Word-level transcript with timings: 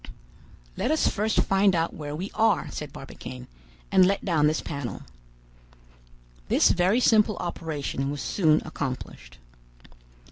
"Let 0.77 0.89
us 0.89 1.07
first 1.07 1.41
find 1.41 1.75
out 1.75 1.93
where 1.93 2.15
we 2.15 2.31
are," 2.33 2.71
said 2.71 2.91
Barbicane, 2.91 3.45
"and 3.91 4.03
let 4.03 4.25
down 4.25 4.47
this 4.47 4.59
panel." 4.59 5.03
This 6.47 6.71
very 6.71 6.99
simple 6.99 7.37
operation 7.37 8.09
was 8.09 8.19
soon 8.19 8.63
accomplished. 8.65 9.37